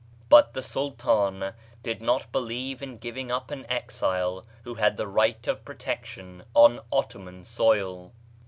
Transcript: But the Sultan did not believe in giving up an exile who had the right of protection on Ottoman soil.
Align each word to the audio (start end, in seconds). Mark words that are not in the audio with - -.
But 0.29 0.55
the 0.55 0.63
Sultan 0.63 1.53
did 1.83 2.01
not 2.01 2.31
believe 2.31 2.81
in 2.81 2.97
giving 2.97 3.31
up 3.31 3.51
an 3.51 3.67
exile 3.69 4.47
who 4.63 4.73
had 4.73 4.97
the 4.97 5.05
right 5.07 5.47
of 5.47 5.63
protection 5.63 6.43
on 6.55 6.79
Ottoman 6.91 7.45
soil. 7.45 8.11